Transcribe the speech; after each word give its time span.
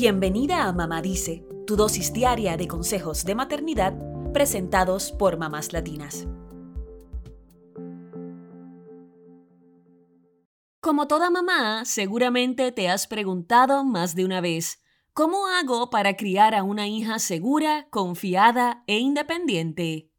Bienvenida 0.00 0.62
a 0.68 0.72
Mamá 0.72 1.02
Dice, 1.02 1.44
tu 1.66 1.74
dosis 1.74 2.12
diaria 2.12 2.56
de 2.56 2.68
consejos 2.68 3.24
de 3.24 3.34
maternidad 3.34 3.94
presentados 4.32 5.10
por 5.10 5.38
mamás 5.38 5.72
latinas. 5.72 6.28
Como 10.80 11.08
toda 11.08 11.30
mamá, 11.30 11.84
seguramente 11.84 12.70
te 12.70 12.88
has 12.88 13.08
preguntado 13.08 13.82
más 13.82 14.14
de 14.14 14.24
una 14.24 14.40
vez, 14.40 14.80
¿cómo 15.14 15.48
hago 15.48 15.90
para 15.90 16.14
criar 16.14 16.54
a 16.54 16.62
una 16.62 16.86
hija 16.86 17.18
segura, 17.18 17.88
confiada 17.90 18.84
e 18.86 18.98
independiente? 18.98 20.12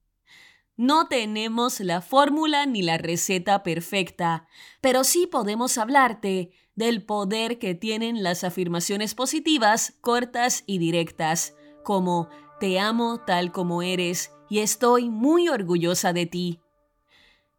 No 0.82 1.09
tenemos 1.09 1.82
la 1.82 2.00
fórmula 2.00 2.66
ni 2.66 2.82
la 2.82 2.98
receta 2.98 3.64
perfecta, 3.64 4.48
pero 4.80 5.04
sí 5.04 5.27
podemos 5.27 5.77
hablarte 5.77 6.52
del 6.73 7.04
poder 7.04 7.59
que 7.59 7.75
tienen 7.75 8.23
las 8.23 8.45
afirmaciones 8.45 9.13
positivas 9.13 9.95
cortas 10.00 10.63
y 10.67 10.77
directas, 10.77 11.53
como 11.84 12.30
te 12.62 12.80
amo 12.80 13.20
tal 13.26 13.52
como 13.52 13.81
eres 13.81 14.31
y 14.50 14.59
estoy 14.59 15.09
muy 15.09 15.50
orgullosa 15.50 16.13
de 16.13 16.27
ti. 16.27 16.62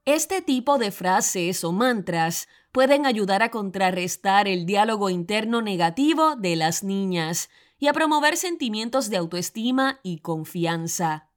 Este 0.07 0.41
tipo 0.41 0.79
de 0.79 0.91
frases 0.91 1.63
o 1.63 1.73
mantras 1.73 2.49
pueden 2.73 3.05
ayudar 3.05 3.43
a 3.43 3.51
contrarrestar 3.51 4.49
el 4.49 4.65
diálogo 4.65 5.11
interno 5.11 5.61
negativo 5.61 6.37
de 6.37 6.57
las 6.57 6.83
niñas 6.83 7.51
y 7.79 7.89
a 7.89 7.93
promover 7.93 8.39
sentimientos 8.39 9.11
de 9.11 9.19
autoestima 9.19 10.01
y 10.03 10.21
confianza. 10.21 11.30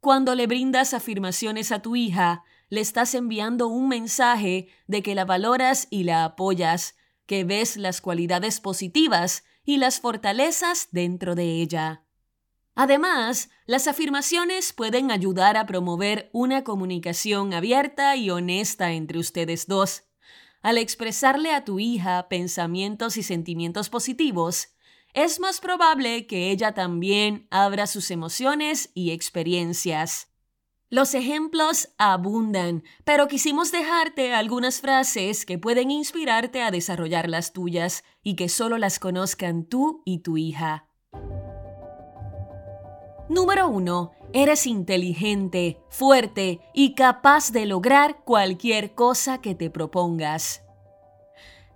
Cuando 0.00 0.34
le 0.34 0.46
brindas 0.46 0.94
afirmaciones 0.94 1.72
a 1.72 1.82
tu 1.82 1.94
hija, 1.94 2.42
le 2.70 2.80
estás 2.80 3.14
enviando 3.14 3.68
un 3.68 3.88
mensaje 3.88 4.68
de 4.86 5.02
que 5.02 5.14
la 5.14 5.26
valoras 5.26 5.88
y 5.90 6.04
la 6.04 6.24
apoyas, 6.24 6.96
que 7.26 7.44
ves 7.44 7.76
las 7.76 8.00
cualidades 8.00 8.60
positivas 8.60 9.44
y 9.62 9.76
las 9.76 10.00
fortalezas 10.00 10.88
dentro 10.90 11.34
de 11.34 11.60
ella. 11.60 12.04
Además, 12.74 13.50
las 13.66 13.88
afirmaciones 13.88 14.72
pueden 14.72 15.10
ayudar 15.10 15.58
a 15.58 15.66
promover 15.66 16.30
una 16.32 16.64
comunicación 16.64 17.52
abierta 17.52 18.16
y 18.16 18.30
honesta 18.30 18.92
entre 18.92 19.18
ustedes 19.18 19.66
dos. 19.66 20.04
Al 20.62 20.78
expresarle 20.78 21.52
a 21.52 21.64
tu 21.64 21.78
hija 21.78 22.26
pensamientos 22.28 23.18
y 23.18 23.22
sentimientos 23.22 23.90
positivos, 23.90 24.68
es 25.14 25.40
más 25.40 25.60
probable 25.60 26.26
que 26.26 26.50
ella 26.50 26.72
también 26.72 27.46
abra 27.50 27.86
sus 27.86 28.10
emociones 28.10 28.90
y 28.94 29.10
experiencias. 29.10 30.28
Los 30.88 31.14
ejemplos 31.14 31.90
abundan, 31.98 32.82
pero 33.04 33.28
quisimos 33.28 33.70
dejarte 33.70 34.34
algunas 34.34 34.80
frases 34.80 35.46
que 35.46 35.56
pueden 35.56 35.90
inspirarte 35.90 36.62
a 36.62 36.72
desarrollar 36.72 37.28
las 37.28 37.52
tuyas 37.52 38.02
y 38.24 38.34
que 38.34 38.48
solo 38.48 38.76
las 38.76 38.98
conozcan 38.98 39.64
tú 39.64 40.02
y 40.04 40.18
tu 40.18 40.36
hija. 40.36 40.88
Número 43.28 43.68
1. 43.68 44.10
Eres 44.32 44.66
inteligente, 44.66 45.80
fuerte 45.88 46.60
y 46.74 46.96
capaz 46.96 47.52
de 47.52 47.66
lograr 47.66 48.24
cualquier 48.24 48.96
cosa 48.96 49.40
que 49.40 49.54
te 49.54 49.70
propongas. 49.70 50.64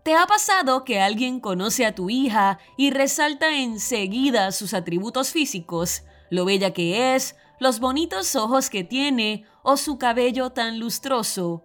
¿Te 0.05 0.15
ha 0.15 0.27
pasado 0.27 0.85
que 0.85 1.01
alguien 1.01 1.41
conoce 1.41 1.87
a 1.87 1.95
tu 1.95 2.11
hija 2.11 2.59
y 2.77 2.91
resalta 2.91 3.57
enseguida 3.57 4.53
sus 4.53 4.75
atributos 4.75 5.33
físicos, 5.33 6.03
lo 6.29 6.45
bella 6.45 6.75
que 6.75 7.15
es, 7.15 7.37
los 7.59 7.81
bonitos 7.81 8.37
ojos 8.37 8.69
que 8.69 8.85
tiene 8.85 9.47
o 9.63 9.79
su 9.79 9.97
cabello 9.97 10.51
tan 10.51 10.79
lustroso? 10.79 11.65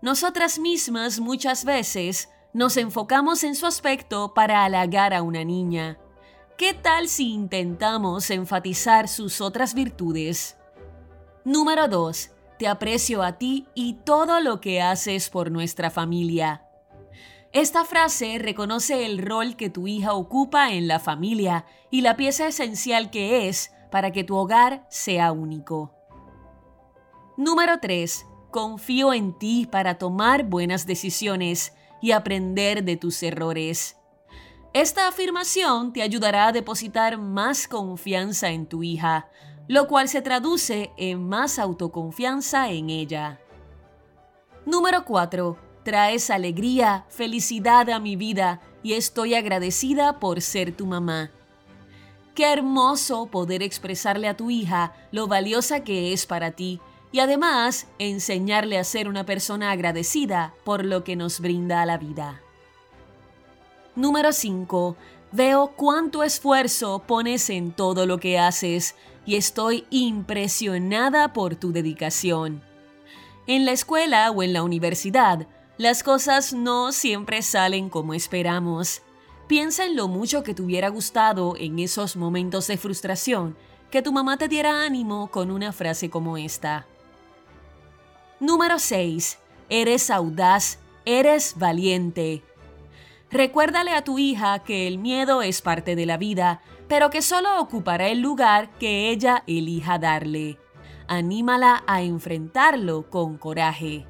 Nosotras 0.00 0.58
mismas 0.58 1.20
muchas 1.20 1.66
veces 1.66 2.30
nos 2.54 2.78
enfocamos 2.78 3.44
en 3.44 3.54
su 3.54 3.66
aspecto 3.66 4.32
para 4.32 4.64
halagar 4.64 5.12
a 5.12 5.20
una 5.20 5.44
niña. 5.44 5.98
¿Qué 6.56 6.72
tal 6.72 7.06
si 7.10 7.34
intentamos 7.34 8.30
enfatizar 8.30 9.08
sus 9.08 9.42
otras 9.42 9.74
virtudes? 9.74 10.56
Número 11.44 11.86
2. 11.86 12.30
Te 12.58 12.66
aprecio 12.66 13.22
a 13.22 13.32
ti 13.36 13.66
y 13.74 13.98
todo 14.06 14.40
lo 14.40 14.62
que 14.62 14.80
haces 14.80 15.28
por 15.28 15.50
nuestra 15.50 15.90
familia. 15.90 16.64
Esta 17.52 17.84
frase 17.84 18.38
reconoce 18.38 19.06
el 19.06 19.18
rol 19.18 19.56
que 19.56 19.70
tu 19.70 19.86
hija 19.86 20.12
ocupa 20.12 20.72
en 20.72 20.86
la 20.86 21.00
familia 21.00 21.64
y 21.90 22.02
la 22.02 22.16
pieza 22.16 22.46
esencial 22.46 23.10
que 23.10 23.48
es 23.48 23.72
para 23.90 24.12
que 24.12 24.22
tu 24.22 24.36
hogar 24.36 24.86
sea 24.90 25.32
único. 25.32 25.94
Número 27.38 27.78
3. 27.80 28.26
Confío 28.50 29.14
en 29.14 29.38
ti 29.38 29.66
para 29.70 29.96
tomar 29.96 30.44
buenas 30.44 30.86
decisiones 30.86 31.72
y 32.02 32.12
aprender 32.12 32.84
de 32.84 32.96
tus 32.96 33.22
errores. 33.22 33.96
Esta 34.74 35.08
afirmación 35.08 35.94
te 35.94 36.02
ayudará 36.02 36.48
a 36.48 36.52
depositar 36.52 37.16
más 37.16 37.66
confianza 37.66 38.50
en 38.50 38.66
tu 38.66 38.82
hija, 38.82 39.30
lo 39.68 39.88
cual 39.88 40.10
se 40.10 40.20
traduce 40.20 40.92
en 40.98 41.26
más 41.26 41.58
autoconfianza 41.58 42.70
en 42.70 42.90
ella. 42.90 43.40
Número 44.66 45.06
4 45.06 45.67
Traes 45.88 46.28
alegría, 46.28 47.06
felicidad 47.08 47.88
a 47.88 47.98
mi 47.98 48.14
vida 48.14 48.60
y 48.82 48.92
estoy 48.92 49.32
agradecida 49.32 50.20
por 50.20 50.42
ser 50.42 50.76
tu 50.76 50.84
mamá. 50.84 51.30
Qué 52.34 52.52
hermoso 52.52 53.24
poder 53.24 53.62
expresarle 53.62 54.28
a 54.28 54.36
tu 54.36 54.50
hija 54.50 54.92
lo 55.12 55.28
valiosa 55.28 55.84
que 55.84 56.12
es 56.12 56.26
para 56.26 56.50
ti 56.50 56.78
y 57.10 57.20
además 57.20 57.86
enseñarle 57.98 58.76
a 58.76 58.84
ser 58.84 59.08
una 59.08 59.24
persona 59.24 59.70
agradecida 59.70 60.52
por 60.62 60.84
lo 60.84 61.04
que 61.04 61.16
nos 61.16 61.40
brinda 61.40 61.80
a 61.80 61.86
la 61.86 61.96
vida. 61.96 62.42
Número 63.96 64.32
5. 64.32 64.94
Veo 65.32 65.72
cuánto 65.74 66.22
esfuerzo 66.22 67.02
pones 67.06 67.48
en 67.48 67.72
todo 67.72 68.04
lo 68.04 68.20
que 68.20 68.38
haces 68.38 68.94
y 69.24 69.36
estoy 69.36 69.86
impresionada 69.88 71.32
por 71.32 71.56
tu 71.56 71.72
dedicación. 71.72 72.62
En 73.46 73.64
la 73.64 73.72
escuela 73.72 74.30
o 74.30 74.42
en 74.42 74.52
la 74.52 74.62
universidad, 74.62 75.46
las 75.78 76.02
cosas 76.02 76.52
no 76.52 76.90
siempre 76.90 77.40
salen 77.40 77.88
como 77.88 78.12
esperamos. 78.12 79.02
Piensa 79.46 79.86
en 79.86 79.94
lo 79.94 80.08
mucho 80.08 80.42
que 80.42 80.52
te 80.52 80.60
hubiera 80.60 80.88
gustado 80.88 81.54
en 81.56 81.78
esos 81.78 82.16
momentos 82.16 82.66
de 82.66 82.76
frustración 82.76 83.56
que 83.90 84.02
tu 84.02 84.12
mamá 84.12 84.36
te 84.36 84.48
diera 84.48 84.84
ánimo 84.84 85.30
con 85.30 85.52
una 85.52 85.72
frase 85.72 86.10
como 86.10 86.36
esta. 86.36 86.86
Número 88.40 88.78
6. 88.78 89.38
Eres 89.70 90.10
audaz, 90.10 90.80
eres 91.04 91.54
valiente. 91.56 92.42
Recuérdale 93.30 93.92
a 93.92 94.02
tu 94.02 94.18
hija 94.18 94.58
que 94.60 94.88
el 94.88 94.98
miedo 94.98 95.42
es 95.42 95.62
parte 95.62 95.94
de 95.94 96.06
la 96.06 96.16
vida, 96.16 96.60
pero 96.88 97.08
que 97.08 97.22
solo 97.22 97.60
ocupará 97.60 98.08
el 98.08 98.20
lugar 98.20 98.70
que 98.78 99.10
ella 99.10 99.44
elija 99.46 99.98
darle. 99.98 100.58
Anímala 101.06 101.84
a 101.86 102.02
enfrentarlo 102.02 103.08
con 103.08 103.38
coraje. 103.38 104.06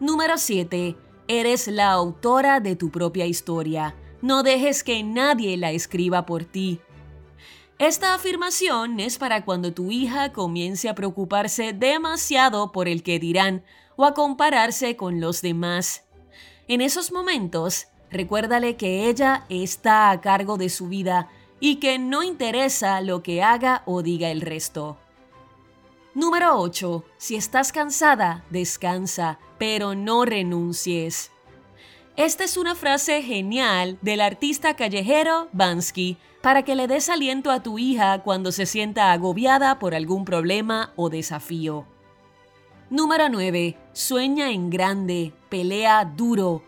Número 0.00 0.38
7. 0.38 0.96
Eres 1.26 1.66
la 1.66 1.90
autora 1.90 2.60
de 2.60 2.76
tu 2.76 2.90
propia 2.90 3.26
historia. 3.26 3.96
No 4.22 4.44
dejes 4.44 4.84
que 4.84 5.02
nadie 5.02 5.56
la 5.56 5.72
escriba 5.72 6.24
por 6.24 6.44
ti. 6.44 6.80
Esta 7.80 8.14
afirmación 8.14 9.00
es 9.00 9.18
para 9.18 9.44
cuando 9.44 9.74
tu 9.74 9.90
hija 9.90 10.32
comience 10.32 10.88
a 10.88 10.94
preocuparse 10.94 11.72
demasiado 11.72 12.70
por 12.70 12.86
el 12.86 13.02
que 13.02 13.18
dirán 13.18 13.64
o 13.96 14.04
a 14.04 14.14
compararse 14.14 14.94
con 14.94 15.20
los 15.20 15.42
demás. 15.42 16.04
En 16.68 16.80
esos 16.80 17.10
momentos, 17.10 17.88
recuérdale 18.08 18.76
que 18.76 19.08
ella 19.08 19.46
está 19.48 20.10
a 20.10 20.20
cargo 20.20 20.58
de 20.58 20.68
su 20.68 20.86
vida 20.88 21.28
y 21.58 21.76
que 21.76 21.98
no 21.98 22.22
interesa 22.22 23.00
lo 23.00 23.24
que 23.24 23.42
haga 23.42 23.82
o 23.84 24.02
diga 24.02 24.30
el 24.30 24.42
resto. 24.42 24.96
Número 26.18 26.58
8. 26.58 27.04
Si 27.16 27.36
estás 27.36 27.70
cansada, 27.70 28.44
descansa, 28.50 29.38
pero 29.56 29.94
no 29.94 30.24
renuncies. 30.24 31.30
Esta 32.16 32.42
es 32.42 32.56
una 32.56 32.74
frase 32.74 33.22
genial 33.22 33.98
del 34.02 34.20
artista 34.20 34.74
callejero 34.74 35.46
Bansky 35.52 36.16
para 36.42 36.64
que 36.64 36.74
le 36.74 36.88
des 36.88 37.08
aliento 37.08 37.52
a 37.52 37.62
tu 37.62 37.78
hija 37.78 38.24
cuando 38.24 38.50
se 38.50 38.66
sienta 38.66 39.12
agobiada 39.12 39.78
por 39.78 39.94
algún 39.94 40.24
problema 40.24 40.92
o 40.96 41.08
desafío. 41.08 41.86
Número 42.90 43.28
9. 43.28 43.76
Sueña 43.92 44.50
en 44.50 44.70
grande, 44.70 45.32
pelea 45.48 46.04
duro. 46.04 46.64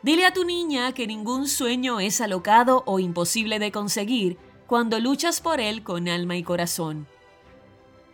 Dile 0.00 0.24
a 0.24 0.32
tu 0.32 0.42
niña 0.42 0.92
que 0.92 1.06
ningún 1.06 1.48
sueño 1.48 2.00
es 2.00 2.18
alocado 2.22 2.82
o 2.86 2.98
imposible 2.98 3.58
de 3.58 3.70
conseguir 3.70 4.38
cuando 4.66 5.00
luchas 5.00 5.42
por 5.42 5.60
él 5.60 5.82
con 5.82 6.08
alma 6.08 6.38
y 6.38 6.42
corazón. 6.42 7.06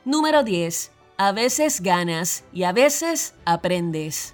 Número 0.07 0.43
10. 0.43 0.93
A 1.19 1.33
veces 1.33 1.83
ganas 1.83 2.45
y 2.55 2.63
a 2.63 2.73
veces 2.73 3.35
aprendes. 3.45 4.33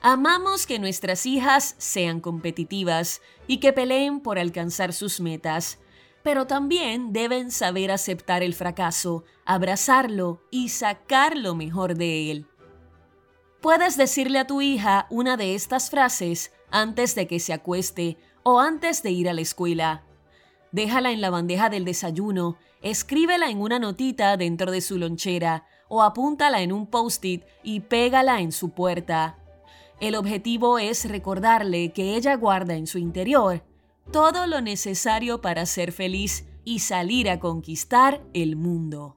Amamos 0.00 0.66
que 0.66 0.78
nuestras 0.78 1.26
hijas 1.26 1.74
sean 1.76 2.20
competitivas 2.20 3.20
y 3.46 3.58
que 3.58 3.74
peleen 3.74 4.20
por 4.20 4.38
alcanzar 4.38 4.94
sus 4.94 5.20
metas, 5.20 5.78
pero 6.22 6.46
también 6.46 7.12
deben 7.12 7.50
saber 7.50 7.90
aceptar 7.90 8.42
el 8.42 8.54
fracaso, 8.54 9.24
abrazarlo 9.44 10.42
y 10.50 10.70
sacar 10.70 11.36
lo 11.36 11.54
mejor 11.54 11.94
de 11.94 12.30
él. 12.30 12.46
Puedes 13.60 13.98
decirle 13.98 14.38
a 14.38 14.46
tu 14.46 14.62
hija 14.62 15.06
una 15.10 15.36
de 15.36 15.54
estas 15.54 15.90
frases 15.90 16.50
antes 16.70 17.14
de 17.14 17.26
que 17.26 17.40
se 17.40 17.52
acueste 17.52 18.16
o 18.42 18.58
antes 18.58 19.02
de 19.02 19.10
ir 19.10 19.28
a 19.28 19.34
la 19.34 19.42
escuela. 19.42 20.07
Déjala 20.72 21.12
en 21.12 21.20
la 21.20 21.30
bandeja 21.30 21.70
del 21.70 21.84
desayuno, 21.84 22.56
escríbela 22.82 23.50
en 23.50 23.60
una 23.60 23.78
notita 23.78 24.36
dentro 24.36 24.70
de 24.70 24.80
su 24.80 24.98
lonchera 24.98 25.64
o 25.88 26.02
apúntala 26.02 26.60
en 26.62 26.72
un 26.72 26.86
post-it 26.86 27.44
y 27.62 27.80
pégala 27.80 28.40
en 28.40 28.52
su 28.52 28.70
puerta. 28.70 29.38
El 30.00 30.14
objetivo 30.14 30.78
es 30.78 31.08
recordarle 31.08 31.92
que 31.92 32.16
ella 32.16 32.36
guarda 32.36 32.74
en 32.74 32.86
su 32.86 32.98
interior 32.98 33.62
todo 34.12 34.46
lo 34.46 34.60
necesario 34.60 35.40
para 35.40 35.66
ser 35.66 35.92
feliz 35.92 36.46
y 36.64 36.80
salir 36.80 37.28
a 37.28 37.40
conquistar 37.40 38.22
el 38.32 38.56
mundo. 38.56 39.16